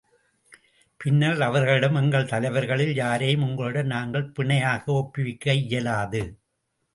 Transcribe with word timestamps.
பின்னர், 0.99 1.41
அவர்களிடம், 1.41 1.95
எங்கள் 1.95 2.25
தலைவர்களில் 2.25 2.95
யாரையும் 2.95 3.41
உங்களிடம் 3.41 3.85
நாங்கள் 3.85 4.31
பிணையாக 4.39 4.83
ஒப்புவிக்க 4.93 5.53
இயலாது. 5.53 6.23